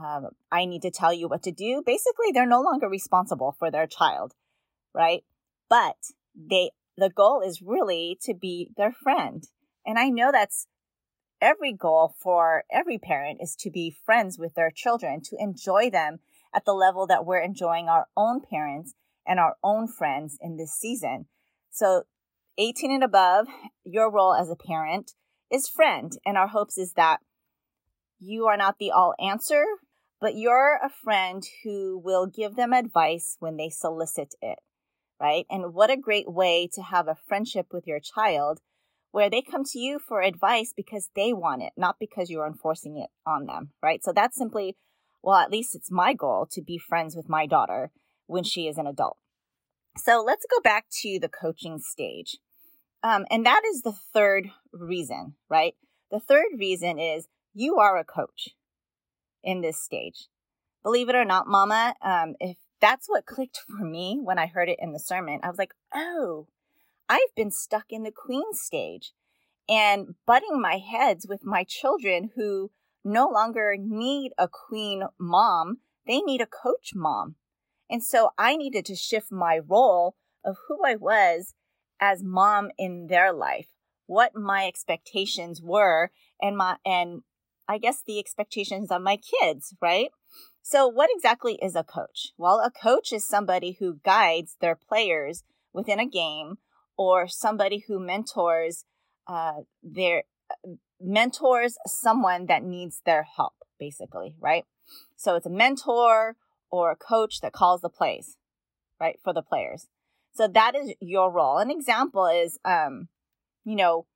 um, 0.00 0.28
I 0.50 0.64
need 0.64 0.82
to 0.82 0.90
tell 0.90 1.12
you 1.12 1.28
what 1.28 1.42
to 1.44 1.52
do. 1.52 1.82
Basically, 1.84 2.30
they're 2.32 2.46
no 2.46 2.62
longer 2.62 2.88
responsible 2.88 3.54
for 3.58 3.70
their 3.70 3.86
child, 3.86 4.34
right? 4.94 5.24
But 5.68 5.96
they, 6.36 6.70
the 6.96 7.10
goal 7.10 7.40
is 7.40 7.62
really 7.62 8.18
to 8.22 8.34
be 8.34 8.70
their 8.76 8.92
friend. 8.92 9.44
And 9.84 9.98
I 9.98 10.08
know 10.08 10.30
that's 10.32 10.66
every 11.42 11.72
goal 11.72 12.14
for 12.18 12.64
every 12.72 12.96
parent 12.96 13.40
is 13.42 13.56
to 13.56 13.70
be 13.70 13.94
friends 14.06 14.38
with 14.38 14.54
their 14.54 14.70
children, 14.70 15.20
to 15.20 15.36
enjoy 15.38 15.90
them 15.90 16.20
at 16.54 16.64
the 16.64 16.72
level 16.72 17.06
that 17.08 17.26
we're 17.26 17.42
enjoying 17.42 17.88
our 17.88 18.06
own 18.16 18.40
parents 18.40 18.94
and 19.26 19.40
our 19.40 19.56
own 19.62 19.88
friends 19.88 20.38
in 20.40 20.56
this 20.56 20.72
season. 20.72 21.26
So 21.70 22.04
18 22.58 22.92
and 22.92 23.02
above, 23.02 23.48
your 23.84 24.10
role 24.10 24.34
as 24.34 24.48
a 24.48 24.56
parent 24.56 25.12
is 25.50 25.68
friend. 25.68 26.12
And 26.24 26.38
our 26.38 26.48
hopes 26.48 26.78
is 26.78 26.92
that 26.92 27.18
you 28.20 28.46
are 28.46 28.56
not 28.56 28.76
the 28.78 28.92
all 28.92 29.14
answer, 29.18 29.64
but 30.20 30.36
you're 30.36 30.78
a 30.82 30.88
friend 30.88 31.42
who 31.64 31.98
will 31.98 32.26
give 32.26 32.54
them 32.54 32.72
advice 32.72 33.36
when 33.40 33.56
they 33.56 33.68
solicit 33.68 34.34
it, 34.40 34.60
right? 35.20 35.44
And 35.50 35.74
what 35.74 35.90
a 35.90 35.96
great 35.96 36.30
way 36.30 36.68
to 36.74 36.82
have 36.82 37.08
a 37.08 37.16
friendship 37.26 37.66
with 37.72 37.86
your 37.86 37.98
child 37.98 38.60
where 39.12 39.30
they 39.30 39.42
come 39.42 39.62
to 39.62 39.78
you 39.78 39.98
for 39.98 40.22
advice 40.22 40.72
because 40.74 41.10
they 41.14 41.32
want 41.32 41.62
it, 41.62 41.72
not 41.76 41.96
because 42.00 42.30
you're 42.30 42.46
enforcing 42.46 42.96
it 42.96 43.10
on 43.26 43.46
them, 43.46 43.70
right? 43.82 44.02
So 44.02 44.12
that's 44.12 44.36
simply, 44.36 44.76
well, 45.22 45.36
at 45.36 45.50
least 45.50 45.74
it's 45.74 45.90
my 45.90 46.14
goal 46.14 46.48
to 46.52 46.62
be 46.62 46.78
friends 46.78 47.14
with 47.14 47.28
my 47.28 47.46
daughter 47.46 47.92
when 48.26 48.42
she 48.42 48.66
is 48.66 48.78
an 48.78 48.86
adult. 48.86 49.18
So 49.98 50.22
let's 50.26 50.46
go 50.50 50.60
back 50.60 50.86
to 51.02 51.18
the 51.20 51.28
coaching 51.28 51.78
stage. 51.78 52.38
Um, 53.02 53.26
and 53.30 53.44
that 53.44 53.62
is 53.66 53.82
the 53.82 53.92
third 53.92 54.48
reason, 54.72 55.34
right? 55.50 55.74
The 56.10 56.20
third 56.20 56.46
reason 56.58 56.98
is 56.98 57.28
you 57.52 57.76
are 57.76 57.98
a 57.98 58.04
coach 58.04 58.48
in 59.42 59.60
this 59.60 59.78
stage. 59.78 60.28
Believe 60.82 61.10
it 61.10 61.14
or 61.14 61.24
not, 61.24 61.46
mama, 61.46 61.94
um, 62.00 62.34
if 62.40 62.56
that's 62.80 63.08
what 63.08 63.26
clicked 63.26 63.60
for 63.68 63.84
me 63.84 64.18
when 64.22 64.38
I 64.38 64.46
heard 64.46 64.70
it 64.70 64.78
in 64.80 64.92
the 64.92 64.98
sermon, 64.98 65.40
I 65.42 65.48
was 65.48 65.58
like, 65.58 65.74
oh, 65.94 66.46
I've 67.12 67.34
been 67.36 67.50
stuck 67.50 67.84
in 67.90 68.04
the 68.04 68.10
queen 68.10 68.54
stage 68.54 69.12
and 69.68 70.14
butting 70.26 70.58
my 70.58 70.78
heads 70.78 71.26
with 71.28 71.44
my 71.44 71.62
children 71.62 72.30
who 72.36 72.70
no 73.04 73.28
longer 73.28 73.76
need 73.78 74.32
a 74.38 74.48
queen 74.48 75.02
mom, 75.20 75.80
they 76.06 76.20
need 76.20 76.40
a 76.40 76.46
coach 76.46 76.92
mom. 76.94 77.34
And 77.90 78.02
so 78.02 78.30
I 78.38 78.56
needed 78.56 78.86
to 78.86 78.96
shift 78.96 79.30
my 79.30 79.58
role 79.58 80.16
of 80.42 80.56
who 80.66 80.86
I 80.86 80.96
was 80.96 81.52
as 82.00 82.22
mom 82.22 82.70
in 82.78 83.08
their 83.08 83.30
life, 83.30 83.68
what 84.06 84.34
my 84.34 84.66
expectations 84.66 85.60
were 85.60 86.12
and 86.40 86.56
my 86.56 86.76
and 86.82 87.24
I 87.68 87.76
guess 87.76 88.02
the 88.06 88.20
expectations 88.20 88.90
of 88.90 89.02
my 89.02 89.18
kids, 89.18 89.74
right? 89.82 90.08
So 90.62 90.88
what 90.88 91.10
exactly 91.14 91.58
is 91.60 91.76
a 91.76 91.84
coach? 91.84 92.32
Well, 92.38 92.60
a 92.60 92.70
coach 92.70 93.12
is 93.12 93.26
somebody 93.26 93.76
who 93.78 94.00
guides 94.02 94.56
their 94.62 94.76
players 94.76 95.44
within 95.74 96.00
a 96.00 96.08
game 96.08 96.56
or 96.96 97.26
somebody 97.28 97.84
who 97.86 97.98
mentors 97.98 98.84
uh, 99.26 99.62
their 99.82 100.24
mentors 101.00 101.76
someone 101.86 102.46
that 102.46 102.62
needs 102.62 103.00
their 103.04 103.22
help 103.22 103.54
basically 103.78 104.34
right? 104.40 104.64
So 105.16 105.34
it's 105.34 105.46
a 105.46 105.50
mentor 105.50 106.36
or 106.70 106.90
a 106.90 106.96
coach 106.96 107.40
that 107.40 107.52
calls 107.52 107.80
the 107.80 107.88
plays 107.88 108.36
right 109.00 109.18
for 109.22 109.32
the 109.32 109.42
players. 109.42 109.88
So 110.34 110.48
that 110.48 110.74
is 110.74 110.94
your 111.00 111.30
role. 111.30 111.58
An 111.58 111.70
example 111.70 112.26
is 112.26 112.58
um 112.64 113.08
you 113.64 113.76
know 113.76 114.06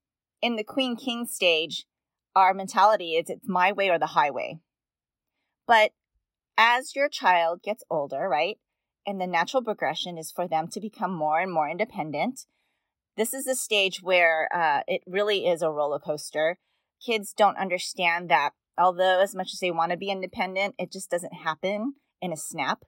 in 0.43 0.57
the 0.57 0.65
queen 0.65 0.97
king 0.97 1.27
stage 1.27 1.87
our 2.35 2.53
mentality 2.53 3.15
is 3.15 3.31
it's 3.31 3.49
my 3.49 3.73
way 3.73 3.89
or 3.89 3.99
the 3.99 4.07
highway. 4.07 4.59
But 5.67 5.93
as 6.57 6.95
your 6.95 7.09
child 7.09 7.63
gets 7.63 7.85
older 7.91 8.29
right 8.29 8.59
and 9.07 9.21
the 9.21 9.27
natural 9.27 9.63
progression 9.63 10.19
is 10.19 10.33
for 10.33 10.49
them 10.49 10.69
to 10.69 10.81
become 10.81 11.15
more 11.15 11.41
and 11.41 11.53
more 11.53 11.69
independent 11.69 12.47
this 13.17 13.33
is 13.33 13.47
a 13.47 13.55
stage 13.55 14.03
where 14.03 14.49
uh, 14.55 14.81
it 14.87 15.03
really 15.07 15.47
is 15.47 15.63
a 15.63 15.71
roller 15.71 15.99
coaster. 15.99 16.59
Kids 17.05 17.33
don't 17.37 17.57
understand 17.57 18.29
that, 18.31 18.51
although 18.79 19.21
as 19.21 19.35
much 19.35 19.53
as 19.53 19.61
they 19.61 19.71
want 19.71 19.91
to 19.91 19.97
be 19.97 20.11
independent, 20.11 20.75
it 20.79 20.93
just 20.93 21.11
doesn't 21.11 21.33
happen 21.33 21.95
in 22.21 22.33
a 22.33 22.37
snap 22.37 22.81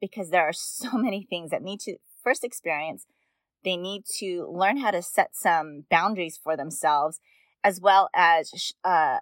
because 0.00 0.30
there 0.30 0.42
are 0.42 0.52
so 0.52 0.90
many 0.92 1.26
things 1.28 1.50
that 1.50 1.62
need 1.62 1.80
to 1.80 1.96
first 2.22 2.44
experience. 2.44 3.06
They 3.64 3.76
need 3.76 4.04
to 4.18 4.48
learn 4.52 4.78
how 4.78 4.90
to 4.90 5.02
set 5.02 5.34
some 5.34 5.84
boundaries 5.90 6.38
for 6.42 6.56
themselves, 6.56 7.20
as 7.64 7.80
well 7.80 8.08
as 8.14 8.72
uh, 8.84 9.18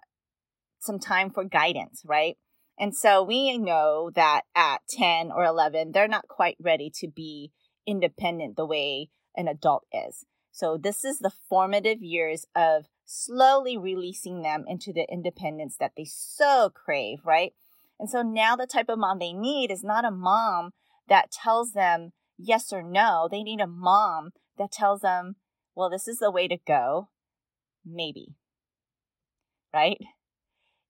some 0.79 0.99
time 0.99 1.31
for 1.31 1.43
guidance, 1.43 2.03
right? 2.05 2.37
And 2.77 2.95
so 2.95 3.23
we 3.23 3.57
know 3.57 4.11
that 4.15 4.41
at 4.53 4.81
10 4.89 5.31
or 5.31 5.45
11, 5.45 5.91
they're 5.91 6.07
not 6.07 6.27
quite 6.27 6.57
ready 6.59 6.91
to 6.99 7.07
be 7.07 7.51
independent 7.87 8.55
the 8.57 8.65
way 8.65 9.09
an 9.35 9.47
adult 9.47 9.85
is. 9.93 10.25
So 10.55 10.77
this 10.77 11.03
is 11.03 11.19
the 11.19 11.33
formative 11.49 12.01
years 12.01 12.45
of 12.55 12.85
slowly 13.03 13.77
releasing 13.77 14.41
them 14.41 14.63
into 14.65 14.93
the 14.93 15.05
independence 15.11 15.75
that 15.81 15.91
they 15.97 16.05
so 16.05 16.71
crave, 16.73 17.25
right? 17.25 17.51
And 17.99 18.09
so 18.09 18.21
now 18.21 18.55
the 18.55 18.65
type 18.65 18.87
of 18.87 18.97
mom 18.97 19.19
they 19.19 19.33
need 19.33 19.69
is 19.69 19.83
not 19.83 20.05
a 20.05 20.11
mom 20.11 20.71
that 21.09 21.29
tells 21.29 21.73
them 21.73 22.13
yes 22.37 22.71
or 22.71 22.81
no. 22.81 23.27
They 23.29 23.43
need 23.43 23.59
a 23.59 23.67
mom 23.67 24.29
that 24.57 24.71
tells 24.71 25.01
them, 25.01 25.35
well, 25.75 25.89
this 25.89 26.07
is 26.07 26.19
the 26.19 26.31
way 26.31 26.47
to 26.47 26.57
go. 26.65 27.09
Maybe. 27.85 28.37
right? 29.73 29.99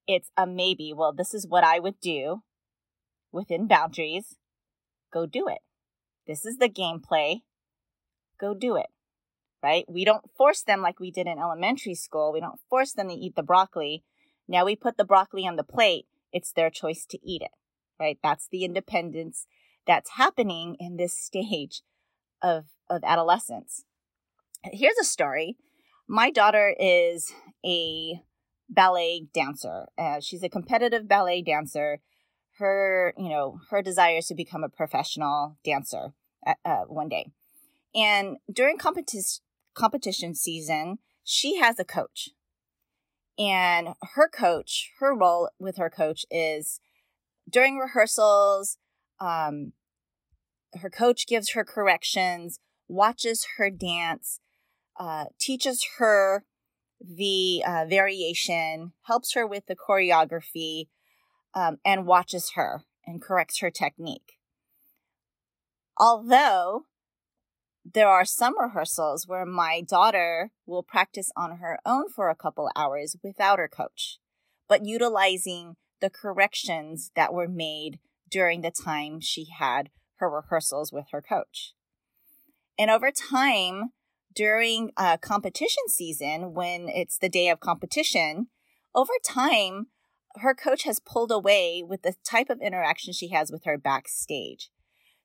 It's 0.07 0.29
a 0.37 0.45
maybe. 0.45 0.93
Well, 0.95 1.11
this 1.11 1.33
is 1.33 1.47
what 1.47 1.63
I 1.63 1.79
would 1.79 1.99
do 1.99 2.43
within 3.31 3.65
boundaries. 3.65 4.35
Go 5.11 5.25
do 5.25 5.47
it. 5.47 5.61
This 6.27 6.45
is 6.45 6.57
the 6.57 6.69
gameplay. 6.69 7.41
Go 8.39 8.53
do 8.53 8.75
it, 8.75 8.87
right? 9.65 9.83
We 9.89 10.05
don't 10.05 10.29
force 10.37 10.61
them 10.61 10.83
like 10.83 10.99
we 10.99 11.09
did 11.09 11.25
in 11.25 11.39
elementary 11.39 11.95
school. 11.95 12.31
We 12.31 12.39
don't 12.39 12.59
force 12.69 12.93
them 12.93 13.09
to 13.09 13.15
eat 13.15 13.35
the 13.35 13.41
broccoli. 13.41 14.03
Now 14.47 14.63
we 14.63 14.75
put 14.75 14.95
the 14.95 15.03
broccoli 15.03 15.47
on 15.47 15.55
the 15.55 15.63
plate. 15.63 16.05
It's 16.31 16.51
their 16.51 16.69
choice 16.69 17.03
to 17.09 17.17
eat 17.27 17.41
it, 17.41 17.49
right? 17.99 18.19
That's 18.21 18.47
the 18.47 18.63
independence 18.63 19.47
that's 19.87 20.11
happening 20.17 20.77
in 20.79 20.97
this 20.97 21.17
stage 21.17 21.81
of, 22.43 22.65
of 22.91 23.03
adolescence. 23.03 23.85
Here's 24.63 24.99
a 25.01 25.03
story. 25.03 25.57
My 26.07 26.29
daughter 26.29 26.75
is 26.79 27.33
a 27.65 28.21
ballet 28.69 29.25
dancer. 29.33 29.87
Uh, 29.97 30.19
she's 30.19 30.43
a 30.43 30.49
competitive 30.49 31.07
ballet 31.07 31.41
dancer. 31.41 32.01
Her, 32.59 33.15
you 33.17 33.29
know, 33.29 33.61
her 33.71 33.81
desire 33.81 34.17
is 34.17 34.27
to 34.27 34.35
become 34.35 34.63
a 34.63 34.69
professional 34.69 35.57
dancer 35.65 36.13
uh, 36.45 36.53
uh, 36.63 36.83
one 36.83 37.09
day. 37.09 37.31
And 37.95 38.37
during 38.53 38.77
competition 38.77 39.44
competition 39.75 40.35
season, 40.35 40.99
she 41.23 41.57
has 41.57 41.79
a 41.79 41.85
coach. 41.85 42.29
And 43.37 43.89
her 44.13 44.29
coach, 44.29 44.91
her 44.99 45.15
role 45.15 45.49
with 45.59 45.77
her 45.77 45.89
coach 45.89 46.25
is 46.31 46.79
during 47.49 47.77
rehearsals, 47.77 48.77
um, 49.19 49.73
her 50.81 50.89
coach 50.89 51.27
gives 51.27 51.51
her 51.51 51.63
corrections, 51.63 52.59
watches 52.87 53.45
her 53.57 53.69
dance, 53.69 54.39
uh, 54.99 55.25
teaches 55.39 55.85
her 55.97 56.45
the 56.99 57.63
uh, 57.67 57.85
variation, 57.87 58.93
helps 59.03 59.33
her 59.33 59.45
with 59.45 59.65
the 59.67 59.75
choreography, 59.75 60.87
um, 61.53 61.77
and 61.85 62.05
watches 62.05 62.51
her 62.55 62.83
and 63.05 63.21
corrects 63.21 63.59
her 63.59 63.69
technique. 63.69 64.39
Although 65.97 66.85
there 67.93 68.07
are 68.07 68.25
some 68.25 68.59
rehearsals 68.59 69.27
where 69.27 69.45
my 69.45 69.81
daughter 69.81 70.49
will 70.65 70.81
practice 70.81 71.31
on 71.37 71.57
her 71.57 71.79
own 71.85 72.09
for 72.09 72.29
a 72.29 72.35
couple 72.35 72.69
hours 72.75 73.15
without 73.23 73.59
her 73.59 73.67
coach, 73.67 74.17
but 74.67 74.85
utilizing 74.85 75.75
the 76.01 76.09
corrections 76.09 77.11
that 77.15 77.33
were 77.33 77.47
made 77.47 77.99
during 78.29 78.61
the 78.61 78.71
time 78.71 79.19
she 79.19 79.47
had 79.59 79.89
her 80.15 80.29
rehearsals 80.29 80.91
with 80.91 81.05
her 81.11 81.21
coach. 81.21 81.73
And 82.77 82.89
over 82.89 83.11
time, 83.11 83.91
during 84.33 84.91
a 84.97 85.17
competition 85.17 85.83
season, 85.87 86.53
when 86.53 86.89
it's 86.89 87.17
the 87.17 87.29
day 87.29 87.49
of 87.49 87.59
competition, 87.59 88.47
over 88.93 89.13
time, 89.23 89.87
her 90.37 90.53
coach 90.53 90.83
has 90.83 90.99
pulled 90.99 91.31
away 91.31 91.83
with 91.87 92.01
the 92.01 92.15
type 92.25 92.49
of 92.49 92.59
interaction 92.61 93.13
she 93.13 93.29
has 93.29 93.51
with 93.51 93.63
her 93.65 93.77
backstage. 93.77 94.69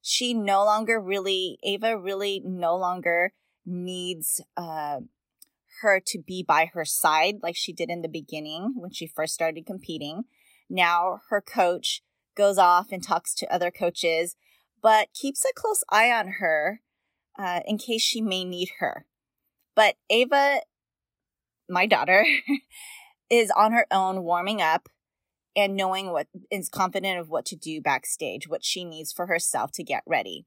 She 0.02 0.34
no 0.34 0.64
longer 0.64 1.00
really, 1.00 1.58
Ava 1.62 1.98
really 1.98 2.40
no 2.44 2.76
longer 2.76 3.32
needs 3.66 4.40
uh, 4.56 5.00
her 5.82 6.00
to 6.06 6.18
be 6.18 6.42
by 6.42 6.70
her 6.72 6.84
side 6.84 7.36
like 7.42 7.56
she 7.56 7.72
did 7.72 7.90
in 7.90 8.02
the 8.02 8.08
beginning 8.08 8.74
when 8.76 8.92
she 8.92 9.06
first 9.06 9.34
started 9.34 9.66
competing. 9.66 10.24
Now 10.68 11.20
her 11.28 11.40
coach 11.40 12.02
goes 12.36 12.58
off 12.58 12.88
and 12.92 13.02
talks 13.02 13.34
to 13.34 13.52
other 13.52 13.70
coaches, 13.70 14.36
but 14.82 15.08
keeps 15.12 15.44
a 15.44 15.54
close 15.54 15.82
eye 15.90 16.10
on 16.10 16.34
her 16.38 16.80
uh, 17.38 17.60
in 17.66 17.78
case 17.78 18.02
she 18.02 18.20
may 18.20 18.44
need 18.44 18.70
her. 18.78 19.06
But 19.74 19.96
Ava, 20.08 20.60
my 21.68 21.86
daughter, 21.86 22.24
is 23.30 23.50
on 23.56 23.72
her 23.72 23.86
own 23.90 24.22
warming 24.22 24.60
up 24.60 24.88
and 25.56 25.76
knowing 25.76 26.10
what 26.10 26.28
is 26.50 26.68
confident 26.68 27.18
of 27.18 27.28
what 27.28 27.44
to 27.46 27.56
do 27.56 27.80
backstage, 27.80 28.48
what 28.48 28.64
she 28.64 28.84
needs 28.84 29.12
for 29.12 29.26
herself 29.26 29.72
to 29.72 29.84
get 29.84 30.02
ready. 30.06 30.46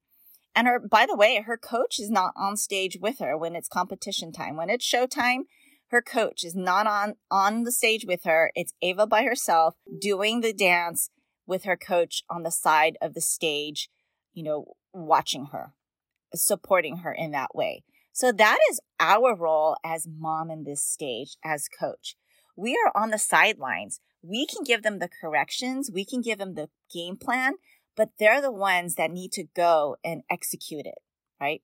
And 0.56 0.68
her, 0.68 0.80
by 0.80 1.06
the 1.06 1.16
way, 1.16 1.42
her 1.46 1.58
coach 1.58 2.00
is 2.00 2.10
not 2.10 2.34
on 2.38 2.58
stage 2.58 2.98
with 3.02 3.20
her 3.20 3.38
when 3.38 3.56
it's 3.56 3.68
competition 3.68 4.32
time. 4.32 4.56
When 4.56 4.70
it's 4.70 4.90
showtime, 4.90 5.42
her 5.88 6.02
coach 6.02 6.44
is 6.44 6.56
not 6.56 6.88
on 6.88 7.16
on 7.30 7.64
the 7.64 7.72
stage 7.72 8.06
with 8.08 8.24
her. 8.24 8.52
It's 8.56 8.74
Ava 8.82 9.08
by 9.08 9.24
herself 9.24 9.76
doing 10.00 10.42
the 10.42 10.54
dance 10.54 11.10
with 11.46 11.64
her 11.64 11.78
coach 11.78 12.24
on 12.30 12.44
the 12.44 12.52
side 12.52 12.98
of 13.02 13.14
the 13.14 13.22
stage, 13.22 13.90
you 14.34 14.44
know, 14.44 14.74
watching 14.94 15.48
her 15.48 15.74
supporting 16.36 16.98
her 16.98 17.12
in 17.12 17.32
that 17.32 17.56
way. 17.56 17.84
So 18.12 18.32
that 18.32 18.60
is 18.70 18.80
our 19.00 19.36
role 19.36 19.76
as 19.84 20.08
mom 20.08 20.50
in 20.52 20.64
this 20.64 20.84
stage 20.84 21.38
as 21.44 21.68
coach. 21.68 22.16
We 22.56 22.78
are 22.86 22.92
on 23.02 23.10
the 23.10 23.18
sidelines. 23.18 24.00
We 24.24 24.46
can 24.46 24.64
give 24.64 24.84
them 24.84 25.00
the 25.00 25.10
corrections, 25.10 25.92
we 25.94 26.06
can 26.06 26.22
give 26.22 26.40
them 26.40 26.56
the 26.56 26.70
game 26.92 27.18
plan, 27.18 27.56
but 27.96 28.10
they're 28.18 28.42
the 28.42 28.52
ones 28.52 28.96
that 28.96 29.12
need 29.12 29.32
to 29.34 29.44
go 29.56 29.98
and 30.04 30.24
execute 30.30 30.86
it, 30.86 31.00
right? 31.40 31.62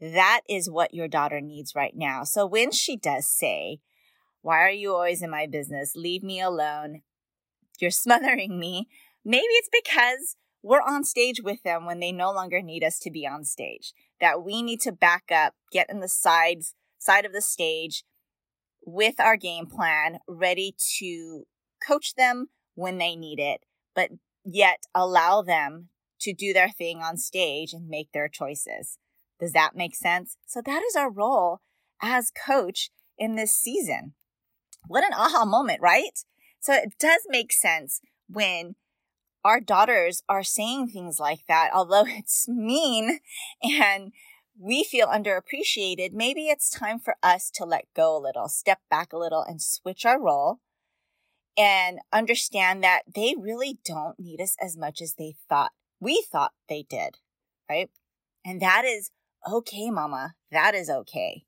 That 0.00 0.42
is 0.48 0.68
what 0.68 0.94
your 0.94 1.08
daughter 1.08 1.40
needs 1.40 1.74
right 1.74 1.94
now. 1.96 2.24
So 2.24 2.46
when 2.46 2.70
she 2.72 2.96
does 2.96 3.26
say, 3.26 3.80
Why 4.42 4.60
are 4.60 4.70
you 4.70 4.92
always 4.92 5.22
in 5.22 5.30
my 5.30 5.46
business? 5.46 5.94
Leave 5.96 6.22
me 6.22 6.40
alone. 6.40 7.02
You're 7.80 7.90
smothering 7.90 8.58
me. 8.58 8.88
Maybe 9.24 9.46
it's 9.52 9.70
because 9.72 10.36
we're 10.62 10.82
on 10.82 11.04
stage 11.04 11.42
with 11.42 11.62
them 11.62 11.86
when 11.86 12.00
they 12.00 12.12
no 12.12 12.32
longer 12.32 12.60
need 12.60 12.84
us 12.84 12.98
to 13.00 13.10
be 13.10 13.26
on 13.26 13.44
stage. 13.44 13.92
That 14.20 14.42
we 14.42 14.62
need 14.62 14.80
to 14.82 14.92
back 14.92 15.24
up, 15.32 15.54
get 15.72 15.88
in 15.88 16.00
the 16.00 16.08
sides 16.08 16.74
side 16.98 17.24
of 17.24 17.32
the 17.32 17.42
stage 17.42 18.04
with 18.86 19.20
our 19.20 19.36
game 19.36 19.66
plan, 19.66 20.18
ready 20.28 20.74
to 20.98 21.46
coach 21.86 22.14
them 22.14 22.48
when 22.74 22.98
they 22.98 23.16
need 23.16 23.38
it, 23.38 23.60
but 23.94 24.10
yet 24.44 24.84
allow 24.94 25.42
them 25.42 25.88
to 26.20 26.32
do 26.32 26.52
their 26.52 26.70
thing 26.70 27.02
on 27.02 27.16
stage 27.16 27.72
and 27.72 27.88
make 27.88 28.12
their 28.12 28.28
choices. 28.28 28.98
Does 29.38 29.52
that 29.52 29.76
make 29.76 29.94
sense? 29.94 30.36
So 30.46 30.62
that 30.64 30.82
is 30.82 30.96
our 30.96 31.10
role 31.10 31.60
as 32.00 32.30
coach 32.30 32.90
in 33.18 33.36
this 33.36 33.54
season. 33.54 34.14
What 34.86 35.04
an 35.04 35.12
aha 35.12 35.44
moment, 35.44 35.80
right? 35.80 36.18
So 36.60 36.72
it 36.74 36.94
does 36.98 37.22
make 37.28 37.52
sense 37.52 38.00
when 38.28 38.76
our 39.44 39.60
daughters 39.60 40.22
are 40.28 40.42
saying 40.42 40.88
things 40.88 41.18
like 41.18 41.44
that, 41.48 41.70
although 41.74 42.04
it's 42.08 42.48
mean 42.48 43.20
and 43.62 44.12
we 44.58 44.84
feel 44.84 45.08
underappreciated, 45.08 46.12
maybe 46.12 46.46
it's 46.46 46.70
time 46.70 47.00
for 47.00 47.16
us 47.22 47.50
to 47.54 47.64
let 47.64 47.86
go 47.94 48.16
a 48.16 48.22
little, 48.22 48.48
step 48.48 48.78
back 48.88 49.12
a 49.12 49.18
little, 49.18 49.42
and 49.42 49.60
switch 49.60 50.06
our 50.06 50.20
role 50.20 50.60
and 51.56 51.98
understand 52.12 52.82
that 52.82 53.02
they 53.14 53.34
really 53.38 53.78
don't 53.84 54.18
need 54.18 54.40
us 54.40 54.56
as 54.60 54.76
much 54.76 55.00
as 55.00 55.14
they 55.14 55.34
thought 55.48 55.72
we 56.00 56.24
thought 56.30 56.52
they 56.68 56.84
did, 56.88 57.18
right? 57.68 57.88
And 58.44 58.60
that 58.60 58.84
is 58.84 59.10
okay, 59.50 59.90
mama. 59.90 60.34
That 60.50 60.74
is 60.74 60.90
okay. 60.90 61.44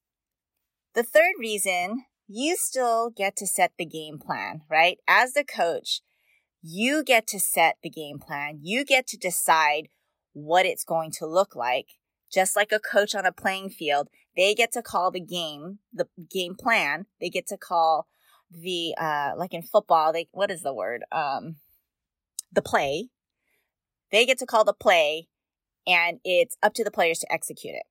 The 0.94 1.02
third 1.02 1.34
reason 1.38 2.04
you 2.28 2.56
still 2.56 3.10
get 3.10 3.36
to 3.36 3.46
set 3.46 3.72
the 3.78 3.84
game 3.84 4.18
plan, 4.18 4.62
right? 4.70 4.98
As 5.06 5.34
the 5.34 5.44
coach, 5.44 6.00
you 6.62 7.04
get 7.04 7.26
to 7.28 7.38
set 7.38 7.76
the 7.82 7.90
game 7.90 8.18
plan. 8.18 8.60
You 8.62 8.84
get 8.84 9.06
to 9.08 9.16
decide 9.16 9.88
what 10.32 10.66
it's 10.66 10.84
going 10.84 11.12
to 11.12 11.26
look 11.26 11.54
like. 11.54 11.90
Just 12.32 12.56
like 12.56 12.72
a 12.72 12.80
coach 12.80 13.14
on 13.14 13.24
a 13.24 13.32
playing 13.32 13.70
field, 13.70 14.08
they 14.36 14.54
get 14.54 14.72
to 14.72 14.82
call 14.82 15.10
the 15.10 15.20
game, 15.20 15.78
the 15.92 16.08
game 16.30 16.56
plan. 16.56 17.06
They 17.20 17.30
get 17.30 17.46
to 17.48 17.56
call 17.56 18.08
the, 18.50 18.94
uh, 18.98 19.32
like 19.36 19.54
in 19.54 19.62
football, 19.62 20.12
they, 20.12 20.28
what 20.32 20.50
is 20.50 20.62
the 20.62 20.74
word? 20.74 21.04
Um, 21.12 21.56
the 22.52 22.62
play. 22.62 23.08
They 24.12 24.24
get 24.24 24.38
to 24.38 24.46
call 24.46 24.64
the 24.64 24.72
play 24.72 25.28
and 25.86 26.20
it's 26.24 26.56
up 26.62 26.74
to 26.74 26.84
the 26.84 26.90
players 26.90 27.18
to 27.20 27.32
execute 27.32 27.74
it. 27.74 27.84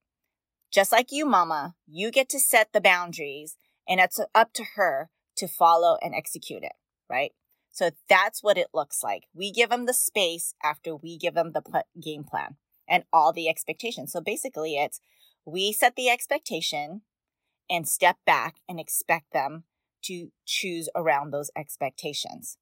Just 0.71 0.91
like 0.91 1.11
you, 1.11 1.25
mama, 1.25 1.75
you 1.87 2.11
get 2.11 2.29
to 2.29 2.39
set 2.39 2.73
the 2.73 2.81
boundaries 2.81 3.57
and 3.87 3.99
it's 3.99 4.19
up 4.33 4.53
to 4.53 4.63
her 4.75 5.09
to 5.37 5.47
follow 5.47 5.97
and 6.01 6.13
execute 6.13 6.63
it, 6.63 6.73
right? 7.09 7.31
So 7.71 7.91
that's 8.09 8.41
what 8.41 8.57
it 8.57 8.67
looks 8.73 9.03
like. 9.03 9.23
We 9.33 9.51
give 9.51 9.69
them 9.69 9.85
the 9.85 9.93
space 9.93 10.53
after 10.63 10.95
we 10.95 11.17
give 11.17 11.33
them 11.33 11.51
the 11.51 11.61
pl- 11.61 11.83
game 12.01 12.23
plan 12.23 12.55
and 12.87 13.03
all 13.11 13.33
the 13.33 13.49
expectations. 13.49 14.11
So 14.11 14.21
basically, 14.21 14.77
it's 14.77 15.01
we 15.45 15.73
set 15.73 15.95
the 15.95 16.09
expectation 16.09 17.01
and 17.69 17.87
step 17.87 18.17
back 18.25 18.55
and 18.67 18.79
expect 18.79 19.33
them 19.33 19.63
to 20.05 20.29
choose 20.45 20.89
around 20.95 21.31
those 21.31 21.51
expectations. 21.55 22.57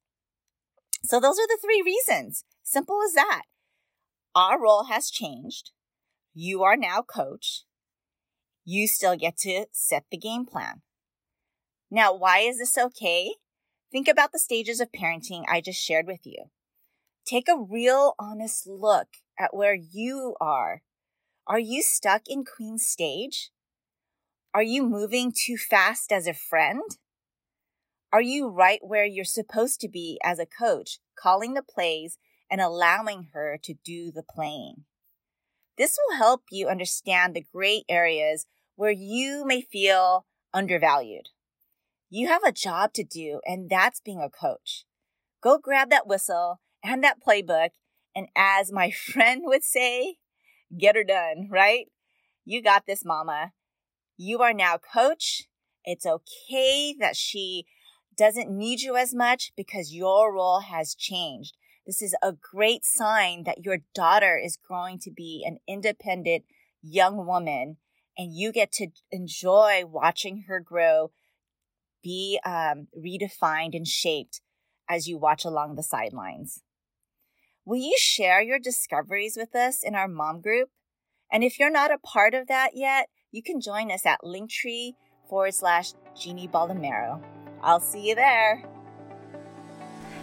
So 1.02 1.20
those 1.20 1.38
are 1.38 1.46
the 1.46 1.58
three 1.60 1.82
reasons. 1.84 2.44
Simple 2.62 2.98
as 3.04 3.12
that. 3.12 3.42
Our 4.34 4.60
role 4.60 4.84
has 4.84 5.10
changed. 5.10 5.70
You 6.32 6.62
are 6.62 6.76
now 6.76 7.02
coach. 7.02 7.64
You 8.64 8.88
still 8.88 9.16
get 9.16 9.36
to 9.38 9.66
set 9.72 10.04
the 10.10 10.16
game 10.16 10.46
plan. 10.46 10.82
Now, 11.90 12.14
why 12.14 12.38
is 12.38 12.58
this 12.58 12.76
okay? 12.76 13.34
Think 13.92 14.08
about 14.08 14.32
the 14.32 14.38
stages 14.38 14.80
of 14.80 14.90
parenting 14.90 15.44
I 15.48 15.60
just 15.60 15.80
shared 15.80 16.06
with 16.06 16.20
you. 16.24 16.46
Take 17.24 17.48
a 17.48 17.60
real 17.60 18.14
honest 18.18 18.66
look 18.66 19.08
at 19.38 19.54
where 19.54 19.74
you 19.74 20.34
are. 20.40 20.82
Are 21.46 21.58
you 21.58 21.82
stuck 21.82 22.22
in 22.26 22.44
Queen 22.44 22.78
stage? 22.78 23.50
Are 24.52 24.62
you 24.62 24.82
moving 24.82 25.32
too 25.32 25.56
fast 25.56 26.10
as 26.10 26.26
a 26.26 26.34
friend? 26.34 26.82
Are 28.14 28.22
you 28.22 28.46
right 28.46 28.78
where 28.80 29.04
you're 29.04 29.24
supposed 29.24 29.80
to 29.80 29.88
be 29.88 30.20
as 30.22 30.38
a 30.38 30.46
coach, 30.46 31.00
calling 31.18 31.54
the 31.54 31.64
plays 31.64 32.16
and 32.48 32.60
allowing 32.60 33.30
her 33.34 33.58
to 33.64 33.74
do 33.84 34.12
the 34.12 34.22
playing? 34.22 34.84
This 35.76 35.98
will 35.98 36.16
help 36.16 36.42
you 36.48 36.68
understand 36.68 37.34
the 37.34 37.44
gray 37.52 37.82
areas 37.88 38.46
where 38.76 38.92
you 38.92 39.44
may 39.44 39.62
feel 39.62 40.26
undervalued. 40.52 41.30
You 42.08 42.28
have 42.28 42.44
a 42.44 42.52
job 42.52 42.92
to 42.92 43.02
do, 43.02 43.40
and 43.44 43.68
that's 43.68 43.98
being 43.98 44.20
a 44.20 44.30
coach. 44.30 44.84
Go 45.42 45.58
grab 45.58 45.90
that 45.90 46.06
whistle 46.06 46.60
and 46.84 47.02
that 47.02 47.18
playbook, 47.20 47.70
and 48.14 48.28
as 48.36 48.70
my 48.70 48.90
friend 49.12 49.42
would 49.44 49.64
say, 49.64 50.18
get 50.78 50.94
her 50.94 51.02
done, 51.02 51.48
right? 51.50 51.86
You 52.44 52.62
got 52.62 52.86
this, 52.86 53.04
mama. 53.04 53.54
You 54.16 54.40
are 54.42 54.54
now 54.54 54.78
coach. 54.78 55.48
It's 55.84 56.06
okay 56.06 56.94
that 57.00 57.16
she 57.16 57.66
doesn't 58.16 58.50
need 58.50 58.80
you 58.80 58.96
as 58.96 59.14
much 59.14 59.52
because 59.56 59.92
your 59.92 60.32
role 60.32 60.60
has 60.60 60.94
changed. 60.94 61.56
This 61.86 62.00
is 62.00 62.16
a 62.22 62.32
great 62.32 62.84
sign 62.84 63.44
that 63.44 63.64
your 63.64 63.78
daughter 63.94 64.38
is 64.42 64.56
growing 64.56 64.98
to 65.00 65.10
be 65.10 65.44
an 65.46 65.58
independent 65.68 66.44
young 66.82 67.26
woman 67.26 67.76
and 68.16 68.34
you 68.34 68.52
get 68.52 68.72
to 68.72 68.88
enjoy 69.10 69.84
watching 69.84 70.44
her 70.48 70.60
grow 70.60 71.10
be 72.02 72.38
um, 72.44 72.88
redefined 72.96 73.74
and 73.74 73.86
shaped 73.86 74.40
as 74.88 75.08
you 75.08 75.18
watch 75.18 75.44
along 75.44 75.74
the 75.74 75.82
sidelines. 75.82 76.62
Will 77.64 77.78
you 77.78 77.96
share 77.98 78.42
your 78.42 78.58
discoveries 78.58 79.36
with 79.36 79.54
us 79.54 79.82
in 79.82 79.94
our 79.94 80.08
mom 80.08 80.40
group? 80.42 80.68
And 81.32 81.42
if 81.42 81.58
you're 81.58 81.70
not 81.70 81.90
a 81.90 81.98
part 81.98 82.34
of 82.34 82.46
that 82.48 82.72
yet, 82.74 83.08
you 83.32 83.42
can 83.42 83.60
join 83.60 83.90
us 83.90 84.04
at 84.06 84.20
linktree 84.22 84.92
forward 85.28 85.54
slash 85.54 85.94
Jeannie 86.14 86.46
Baldomero. 86.46 87.22
I'll 87.64 87.80
see 87.80 88.06
you 88.06 88.14
there. 88.14 88.62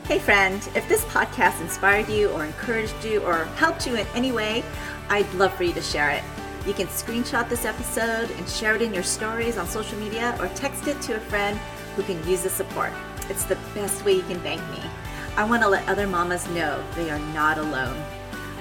Hey, 0.06 0.20
friend, 0.20 0.58
if 0.76 0.88
this 0.88 1.04
podcast 1.06 1.60
inspired 1.60 2.08
you 2.08 2.30
or 2.30 2.46
encouraged 2.46 3.04
you 3.04 3.22
or 3.22 3.46
helped 3.56 3.88
you 3.88 3.96
in 3.96 4.06
any 4.14 4.32
way, 4.32 4.64
I'd 5.10 5.32
love 5.34 5.52
for 5.56 5.64
you 5.64 5.74
to 5.74 5.82
share 5.82 6.12
it. 6.12 6.24
You 6.68 6.74
can 6.74 6.86
screenshot 6.86 7.50
this 7.50 7.66
episode 7.66 8.30
and 8.30 8.48
share 8.48 8.76
it 8.76 8.84
in 8.84 8.94
your 8.94 9.02
stories 9.02 9.58
on 9.58 9.66
social 9.66 9.98
media 9.98 10.38
or 10.40 10.50
text 10.50 10.88
it 10.88 11.02
to 11.02 11.16
a 11.16 11.20
friend 11.20 11.58
who 11.96 12.04
can 12.04 12.18
use 12.30 12.44
the 12.44 12.50
support. 12.50 12.92
It's 13.28 13.46
the 13.46 13.58
best 13.74 14.06
way 14.06 14.14
you 14.14 14.24
can 14.24 14.40
thank 14.42 14.62
me. 14.70 14.84
I 15.36 15.44
want 15.44 15.64
to 15.64 15.70
let 15.70 15.88
other 15.90 16.06
mamas 16.06 16.48
know 16.50 16.84
they 16.96 17.10
are 17.10 17.20
not 17.34 17.58
alone. 17.58 18.00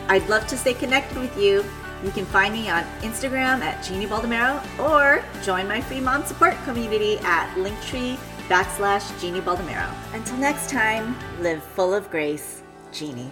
I'd 0.09 0.27
love 0.31 0.47
to 0.47 0.57
stay 0.57 0.73
connected 0.73 1.19
with 1.19 1.37
you. 1.37 1.65
You 2.03 2.13
can 2.13 2.25
find 2.25 2.55
me 2.55 2.71
on 2.71 2.85
Instagram 3.03 3.61
at 3.61 3.85
Jeannie 3.85 4.07
Baldomero 4.07 4.63
or 4.79 5.23
join 5.43 5.69
my 5.69 5.83
free 5.83 6.01
mom 6.01 6.25
support 6.25 6.55
community 6.65 7.19
at 7.19 7.55
Linktree 7.57 8.19
backslash 8.51 9.19
Jeannie 9.21 9.41
Baldomero. 9.41 9.89
Until 10.13 10.37
next 10.39 10.69
time, 10.69 11.17
live 11.41 11.63
full 11.63 11.95
of 11.95 12.11
grace, 12.11 12.63
Jeannie. 12.91 13.31